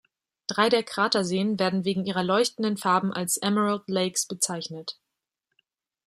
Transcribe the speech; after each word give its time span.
Drei 0.47 0.69
der 0.69 0.81
Kraterseen 0.81 1.59
werden 1.59 1.85
wegen 1.85 2.07
ihrer 2.07 2.23
leuchtenden 2.23 2.75
Farben 2.75 3.13
als 3.13 3.37
Emerald 3.37 3.83
Lakes 3.85 4.25
bezeichnet. 4.25 4.97